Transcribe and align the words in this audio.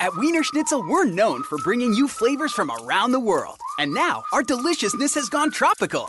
At 0.00 0.16
Wiener 0.16 0.44
Schnitzel, 0.44 0.88
we're 0.88 1.06
known 1.06 1.42
for 1.42 1.58
bringing 1.58 1.92
you 1.92 2.06
flavors 2.06 2.52
from 2.52 2.70
around 2.70 3.10
the 3.10 3.18
world. 3.18 3.58
And 3.80 3.92
now, 3.92 4.22
our 4.32 4.44
deliciousness 4.44 5.12
has 5.16 5.28
gone 5.28 5.50
tropical. 5.50 6.08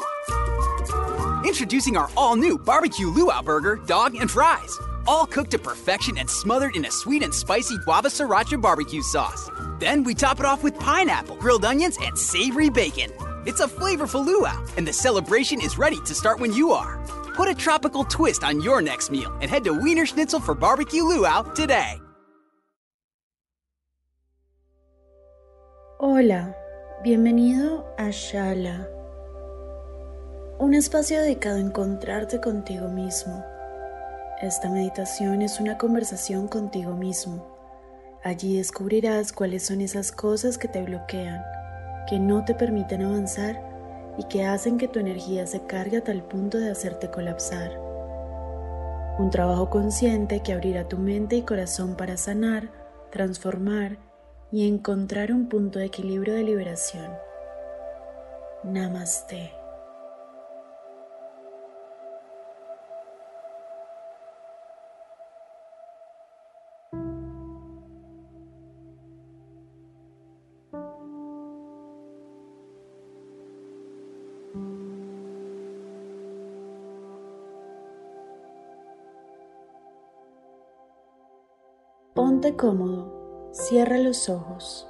Introducing 1.43 1.97
our 1.97 2.07
all 2.15 2.35
new 2.35 2.59
barbecue 2.59 3.07
luau 3.07 3.41
burger, 3.41 3.77
dog, 3.87 4.13
and 4.13 4.29
fries. 4.29 4.77
All 5.07 5.25
cooked 5.25 5.49
to 5.51 5.57
perfection 5.57 6.19
and 6.19 6.29
smothered 6.29 6.75
in 6.75 6.85
a 6.85 6.91
sweet 6.91 7.23
and 7.23 7.33
spicy 7.33 7.79
guava 7.79 8.09
sriracha 8.09 8.61
barbecue 8.61 9.01
sauce. 9.01 9.49
Then 9.79 10.03
we 10.03 10.13
top 10.13 10.39
it 10.39 10.45
off 10.45 10.63
with 10.63 10.77
pineapple, 10.77 11.37
grilled 11.37 11.65
onions, 11.65 11.97
and 11.99 12.15
savory 12.15 12.69
bacon. 12.69 13.11
It's 13.47 13.61
a 13.61 13.67
flavorful 13.67 14.23
luau, 14.23 14.63
and 14.77 14.87
the 14.87 14.93
celebration 14.93 15.61
is 15.61 15.79
ready 15.79 15.99
to 16.01 16.13
start 16.13 16.39
when 16.39 16.53
you 16.53 16.73
are. 16.73 17.03
Put 17.33 17.49
a 17.49 17.55
tropical 17.55 18.03
twist 18.03 18.43
on 18.43 18.61
your 18.61 18.83
next 18.83 19.09
meal 19.09 19.35
and 19.41 19.49
head 19.49 19.63
to 19.63 19.73
Wiener 19.73 20.05
Schnitzel 20.05 20.41
for 20.41 20.53
barbecue 20.53 21.03
luau 21.03 21.41
today. 21.41 21.99
Hola, 26.01 26.55
bienvenido 27.03 27.85
a 27.97 28.09
Shala, 28.09 28.87
un 30.57 30.73
espacio 30.73 31.19
dedicado 31.19 31.57
a 31.57 31.59
encontrarte 31.59 32.39
contigo 32.39 32.87
mismo. 32.87 33.43
Esta 34.41 34.69
meditación 34.69 35.41
es 35.41 35.59
una 35.59 35.77
conversación 35.77 36.47
contigo 36.47 36.93
mismo. 36.93 37.45
Allí 38.23 38.55
descubrirás 38.55 39.33
cuáles 39.33 39.65
son 39.65 39.81
esas 39.81 40.13
cosas 40.13 40.57
que 40.57 40.69
te 40.69 40.81
bloquean, 40.83 41.43
que 42.07 42.17
no 42.17 42.45
te 42.45 42.55
permiten 42.55 43.01
avanzar 43.01 43.61
y 44.17 44.23
que 44.23 44.45
hacen 44.45 44.77
que 44.77 44.87
tu 44.87 44.99
energía 44.99 45.47
se 45.47 45.65
cargue 45.65 45.97
a 45.97 46.03
tal 46.05 46.23
punto 46.23 46.59
de 46.59 46.71
hacerte 46.71 47.11
colapsar. 47.11 47.77
Un 49.19 49.29
trabajo 49.31 49.69
consciente 49.69 50.39
que 50.39 50.53
abrirá 50.53 50.87
tu 50.87 50.97
mente 50.97 51.35
y 51.35 51.41
corazón 51.41 51.97
para 51.97 52.15
sanar, 52.15 52.69
transformar 53.11 54.08
y 54.51 54.67
encontrar 54.67 55.31
un 55.31 55.47
punto 55.47 55.79
de 55.79 55.85
equilibrio 55.85 56.33
de 56.33 56.43
liberación. 56.43 57.11
Namaste. 58.63 59.51
Ponte 82.13 82.55
cómodo 82.57 83.18
Cierra 83.51 83.97
los 83.97 84.29
ojos. 84.29 84.85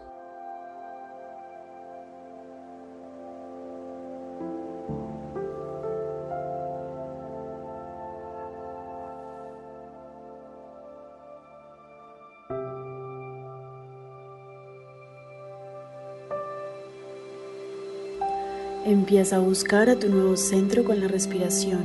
Empieza 18.86 19.36
a 19.36 19.39
buscar 19.39 19.89
a 19.89 19.99
tu 19.99 20.09
nuevo 20.09 20.36
centro 20.36 20.83
con 20.83 20.99
la 20.99 21.08
respiración. 21.08 21.83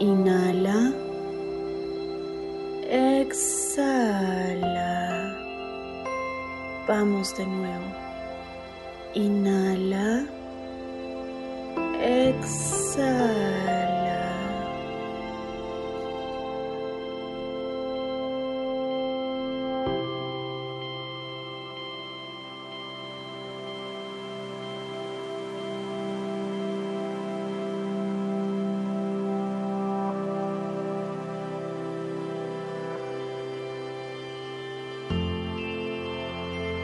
Inhala. 0.00 0.92
Exhala. 2.90 4.47
Vamos 6.88 7.36
de 7.36 7.44
nuevo. 7.46 7.84
Inhala. 9.14 10.24
Exhala. 12.00 13.77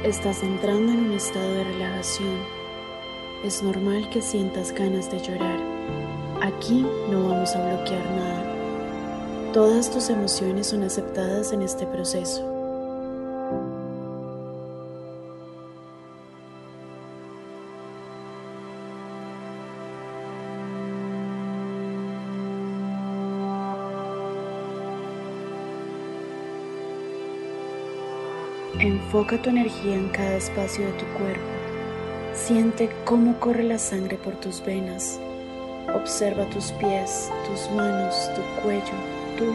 Estás 0.04 0.42
entrando 0.42 0.92
en 0.92 1.06
un 1.06 1.12
estado 1.14 1.50
de 1.54 1.64
relajación. 1.64 2.38
Es 3.42 3.62
normal 3.62 4.10
que 4.10 4.20
sientas 4.20 4.70
ganas 4.70 5.10
de 5.10 5.18
llorar. 5.18 5.58
Aquí 6.42 6.86
no 7.10 7.30
vamos 7.30 7.56
a 7.56 7.66
bloquear 7.66 8.04
nada. 8.10 9.52
Todas 9.54 9.90
tus 9.90 10.10
emociones 10.10 10.66
son 10.66 10.82
aceptadas 10.82 11.52
en 11.52 11.62
este 11.62 11.86
proceso. 11.86 12.53
Enfoca 28.84 29.40
tu 29.40 29.48
energía 29.48 29.94
en 29.94 30.10
cada 30.10 30.36
espacio 30.36 30.84
de 30.84 30.92
tu 30.92 31.06
cuerpo. 31.16 31.40
Siente 32.34 32.90
cómo 33.06 33.40
corre 33.40 33.62
la 33.62 33.78
sangre 33.78 34.18
por 34.18 34.34
tus 34.34 34.62
venas. 34.62 35.18
Observa 35.94 36.44
tus 36.50 36.70
pies, 36.72 37.30
tus 37.46 37.74
manos, 37.74 38.14
tu 38.34 38.42
cuello, 38.60 38.92
tu 39.38 39.46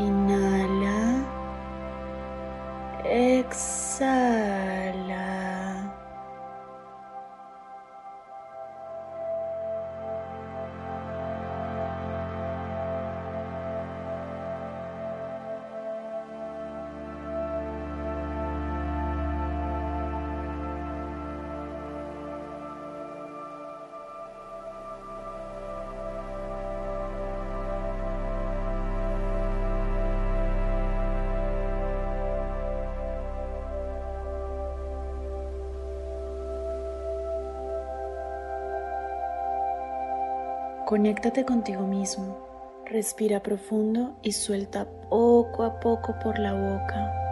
Inhala. 0.00 0.49
Conéctate 40.90 41.44
contigo 41.44 41.86
mismo. 41.86 42.36
Respira 42.84 43.44
profundo 43.44 44.16
y 44.22 44.32
suelta 44.32 44.88
poco 45.08 45.62
a 45.62 45.78
poco 45.78 46.18
por 46.18 46.40
la 46.40 46.52
boca. 46.52 47.29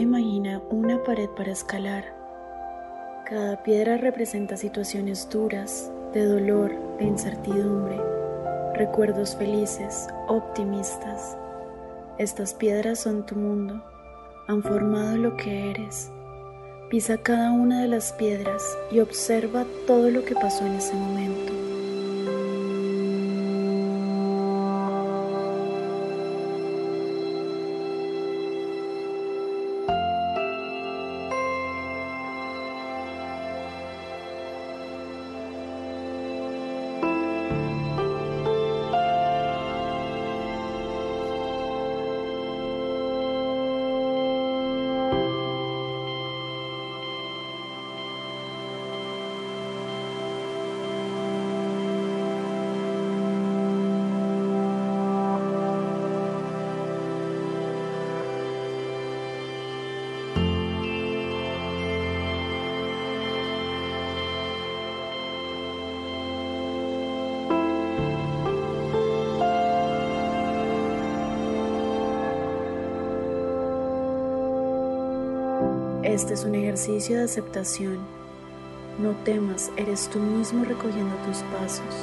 Imagina 0.00 0.60
una 0.70 1.02
pared 1.02 1.28
para 1.30 1.52
escalar. 1.52 2.04
Cada 3.26 3.62
piedra 3.62 3.96
representa 3.96 4.56
situaciones 4.56 5.28
duras, 5.30 5.90
de 6.12 6.26
dolor, 6.26 6.72
de 6.98 7.04
incertidumbre, 7.04 8.00
recuerdos 8.74 9.36
felices, 9.36 10.08
optimistas. 10.28 11.36
Estas 12.18 12.54
piedras 12.54 13.00
son 13.00 13.24
tu 13.24 13.36
mundo, 13.36 13.82
han 14.48 14.62
formado 14.62 15.16
lo 15.16 15.36
que 15.36 15.70
eres. 15.70 16.10
Pisa 16.90 17.16
cada 17.18 17.52
una 17.52 17.80
de 17.80 17.88
las 17.88 18.12
piedras 18.12 18.62
y 18.90 19.00
observa 19.00 19.64
todo 19.86 20.10
lo 20.10 20.24
que 20.24 20.34
pasó 20.34 20.66
en 20.66 20.74
ese 20.74 20.94
momento. 20.94 21.63
Este 76.04 76.34
es 76.34 76.44
un 76.44 76.54
ejercicio 76.54 77.16
de 77.16 77.24
aceptación. 77.24 77.96
No 78.98 79.12
temas, 79.24 79.72
eres 79.78 80.10
tú 80.10 80.18
mismo 80.18 80.62
recogiendo 80.62 81.16
tus 81.24 81.38
pasos. 81.44 81.94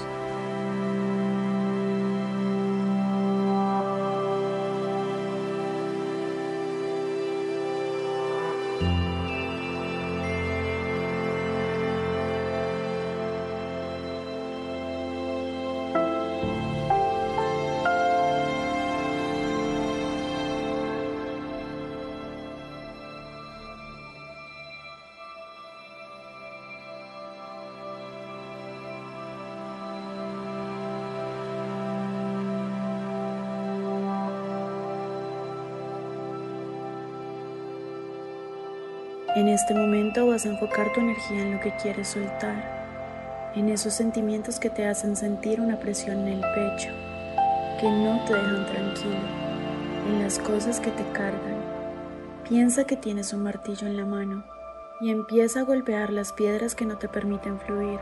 En 39.34 39.48
este 39.48 39.74
momento 39.74 40.28
vas 40.28 40.46
a 40.46 40.50
enfocar 40.50 40.92
tu 40.92 41.00
energía 41.00 41.42
en 41.42 41.54
lo 41.54 41.62
que 41.62 41.74
quieres 41.78 42.10
soltar, 42.10 43.52
en 43.56 43.70
esos 43.70 43.94
sentimientos 43.94 44.60
que 44.60 44.70
te 44.70 44.86
hacen 44.86 45.16
sentir 45.16 45.62
una 45.62 45.80
presión 45.80 46.28
en 46.28 46.34
el 46.34 46.42
pecho, 46.42 46.90
que 47.80 47.90
no 47.90 48.20
te 48.26 48.34
dejan 48.34 48.66
tranquilo, 48.66 49.16
en 50.10 50.22
las 50.22 50.38
cosas 50.38 50.82
que 50.82 50.92
te 50.92 51.04
cargan. 51.14 51.56
Piensa 52.50 52.84
que 52.84 52.98
tienes 52.98 53.32
un 53.32 53.44
martillo 53.44 53.88
en 53.88 53.96
la 53.96 54.06
mano 54.06 54.44
y 55.00 55.12
empieza 55.12 55.62
a 55.62 55.64
golpear 55.64 56.12
las 56.12 56.34
piedras 56.34 56.76
que 56.76 56.86
no 56.86 56.98
te 56.98 57.08
permiten 57.08 57.58
fluir. 57.58 58.02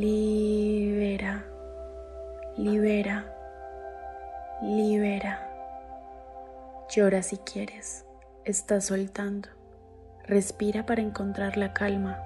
Libera, 0.00 1.44
libera, 2.56 3.24
libera. 4.62 5.40
Llora 6.88 7.20
si 7.24 7.36
quieres, 7.38 8.06
estás 8.44 8.84
soltando. 8.84 9.48
Respira 10.22 10.86
para 10.86 11.02
encontrar 11.02 11.56
la 11.56 11.72
calma. 11.72 12.22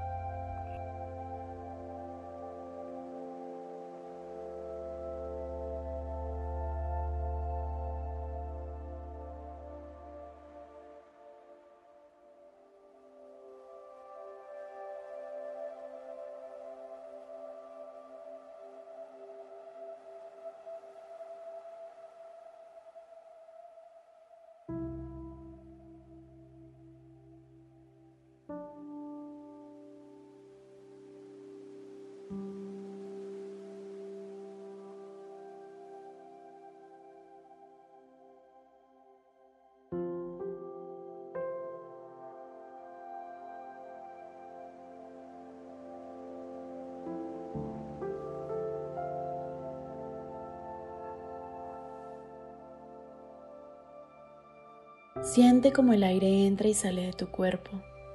Siente 55.23 55.73
como 55.73 55.93
el 55.93 56.03
aire 56.03 56.47
entra 56.47 56.69
y 56.69 56.75
sale 56.75 57.07
de 57.07 57.12
tu 57.12 57.31
cuerpo, 57.31 57.71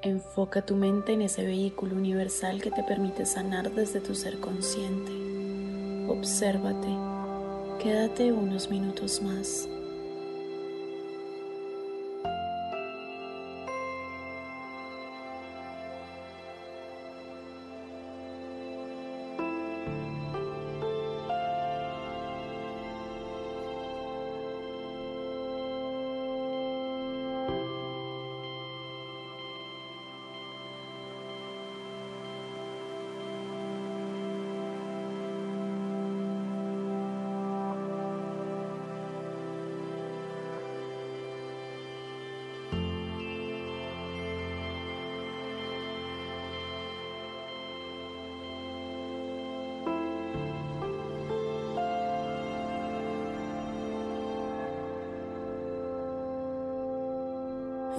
Enfoca 0.07 0.61
tu 0.61 0.77
mente 0.77 1.11
en 1.11 1.21
ese 1.21 1.43
vehículo 1.43 1.93
universal 1.93 2.61
que 2.61 2.71
te 2.71 2.81
permite 2.81 3.25
sanar 3.25 3.69
desde 3.73 3.99
tu 3.99 4.15
ser 4.15 4.39
consciente. 4.39 5.11
Obsérvate. 6.07 6.87
Quédate 7.83 8.31
unos 8.31 8.69
minutos 8.69 9.21
más. 9.21 9.67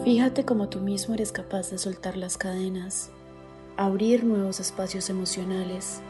Fíjate 0.05 0.45
cómo 0.45 0.69
tú 0.69 0.79
mismo 0.79 1.15
eres 1.15 1.33
capaz 1.33 1.71
de 1.71 1.79
soltar 1.79 2.17
las 2.17 2.39
cadenas, 2.39 3.11
abrir 3.77 4.25
nuevos 4.25 4.61
espacios 4.61 5.11
emocionales. 5.11 6.01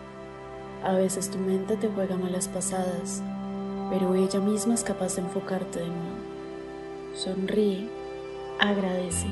A 0.85 0.93
veces 0.93 1.31
tu 1.31 1.39
mente 1.39 1.77
te 1.77 1.89
juega 1.89 2.17
malas 2.17 2.49
pasadas, 2.49 3.23
pero 3.91 4.15
ella 4.15 4.41
misma 4.41 4.75
es 4.75 4.85
capaz 4.85 5.17
de 5.17 5.23
enfocarte 5.23 5.81
de 5.81 5.87
nuevo. 5.87 7.15
Sonríe, 7.15 7.89
agradece. 8.61 9.27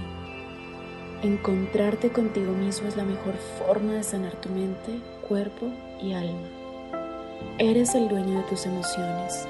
Encontrarte 1.22 2.10
contigo 2.10 2.52
mismo 2.52 2.88
es 2.88 2.96
la 2.96 3.04
mejor 3.04 3.34
forma 3.58 3.92
de 3.92 4.02
sanar 4.02 4.40
tu 4.40 4.48
mente, 4.48 5.00
cuerpo 5.28 5.66
y 6.02 6.14
alma. 6.14 6.48
Eres 7.58 7.94
el 7.94 8.08
dueño 8.08 8.38
de 8.38 8.44
tus 8.44 8.64
emociones 8.66 9.46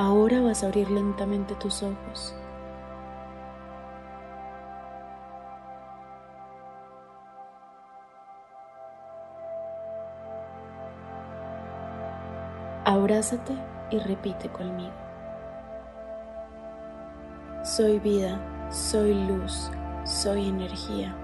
Ahora 0.00 0.40
vas 0.40 0.62
a 0.62 0.68
abrir 0.68 0.90
lentamente 0.90 1.54
tus 1.56 1.82
ojos. 1.82 2.34
Abrázate 12.86 13.52
y 13.90 13.98
repite 13.98 14.48
conmigo. 14.48 14.90
Soy 17.62 17.98
vida, 17.98 18.40
soy 18.70 19.12
luz, 19.12 19.70
soy 20.04 20.48
energía. 20.48 21.14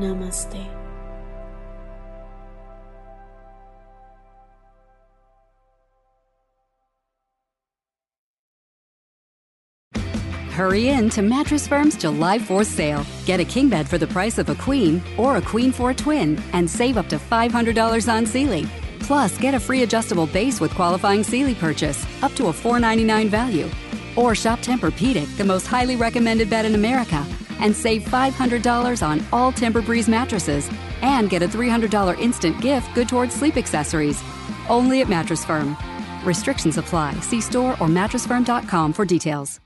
Namaste. 0.00 0.66
Hurry 10.52 10.88
in 10.88 11.08
to 11.10 11.22
Mattress 11.22 11.68
Firm's 11.68 11.96
July 11.96 12.38
4th 12.38 12.66
sale. 12.66 13.06
Get 13.24 13.40
a 13.40 13.44
king 13.44 13.68
bed 13.68 13.88
for 13.88 13.98
the 13.98 14.06
price 14.06 14.36
of 14.38 14.48
a 14.48 14.54
queen 14.54 15.02
or 15.16 15.36
a 15.36 15.42
queen 15.42 15.70
for 15.72 15.90
a 15.90 15.94
twin 15.94 16.42
and 16.52 16.68
save 16.68 16.96
up 16.96 17.08
to 17.08 17.16
$500 17.16 18.12
on 18.12 18.26
Sealy. 18.26 18.66
Plus, 19.00 19.38
get 19.38 19.54
a 19.54 19.60
free 19.60 19.82
adjustable 19.84 20.26
base 20.26 20.60
with 20.60 20.74
qualifying 20.74 21.22
Sealy 21.22 21.54
purchase 21.54 22.04
up 22.22 22.32
to 22.34 22.48
a 22.48 22.52
499 22.52 23.28
value. 23.28 23.70
Or 24.16 24.34
shop 24.34 24.58
Tempur-Pedic, 24.60 25.36
the 25.36 25.44
most 25.44 25.66
highly 25.66 25.96
recommended 25.96 26.50
bed 26.50 26.66
in 26.66 26.74
America 26.74 27.24
and 27.60 27.74
save 27.74 28.04
$500 28.04 29.06
on 29.06 29.24
all 29.32 29.52
Timber 29.52 29.80
Breeze 29.80 30.08
mattresses 30.08 30.70
and 31.02 31.30
get 31.30 31.42
a 31.42 31.48
$300 31.48 32.18
instant 32.18 32.60
gift 32.60 32.94
good 32.94 33.08
towards 33.08 33.34
sleep 33.34 33.56
accessories. 33.56 34.22
Only 34.68 35.00
at 35.00 35.08
Mattress 35.08 35.44
Firm. 35.44 35.76
Restrictions 36.24 36.76
apply. 36.76 37.14
See 37.20 37.40
store 37.40 37.72
or 37.72 37.88
mattressfirm.com 37.88 38.92
for 38.92 39.04
details. 39.04 39.60